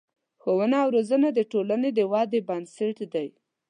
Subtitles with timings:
[0.41, 3.27] ښوونه او روزنه د ټولنې د ودې بنسټ دی.